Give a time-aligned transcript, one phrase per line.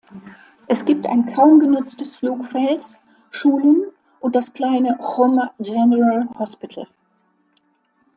[0.65, 2.97] Es gibt ein kaum genutztes Flugfeld,
[3.29, 3.83] Schulen
[4.19, 6.87] und das kleine "Choma General Hospital".